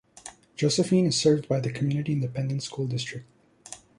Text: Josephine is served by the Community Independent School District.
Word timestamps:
Josephine 0.55 1.05
is 1.05 1.15
served 1.21 1.47
by 1.47 1.59
the 1.59 1.71
Community 1.71 2.13
Independent 2.13 2.63
School 2.63 2.87
District. 2.87 3.23